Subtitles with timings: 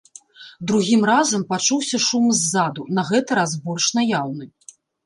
[0.71, 4.45] Другім разам пачуўся шум ззаду, на гэты раз больш наяўны.